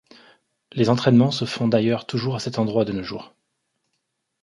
Les 0.73 0.89
entraînements 0.89 1.29
se 1.29 1.45
font 1.45 1.67
d'ailleurs 1.67 2.07
toujours 2.07 2.33
à 2.35 2.39
cet 2.39 2.57
endroit 2.57 2.85
de 2.85 2.91
nos 2.91 3.03
jours. 3.03 3.35